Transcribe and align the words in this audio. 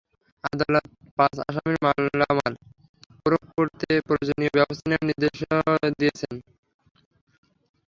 আদালত 0.43 0.85
পাঁচ 1.19 1.35
আসামির 1.41 1.77
মালামাল 1.83 2.53
ক্রোক 3.21 3.43
করতে 3.57 3.87
প্রয়োজনীয় 4.07 4.51
ব্যবস্থা 4.57 4.85
নেওয়ার 4.87 5.07
নির্দেশ 5.09 5.33
দিয়েছেন। 5.99 6.33